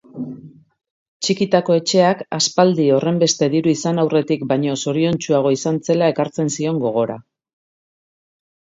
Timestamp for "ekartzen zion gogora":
6.17-7.23